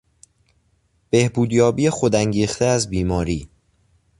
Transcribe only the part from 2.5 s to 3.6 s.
از بیماری